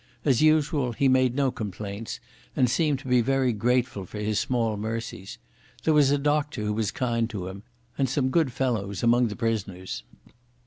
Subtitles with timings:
[0.25, 2.19] As usual he made no complaints,
[2.55, 5.37] and seemed to be very grateful for his small mercies.
[5.83, 7.61] There was a doctor who was kind to him,
[7.99, 10.01] and some good fellows among the prisoners.